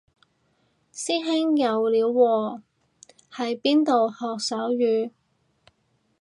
[0.91, 2.61] 師兄有料喎
[3.31, 5.11] 喺邊度學手語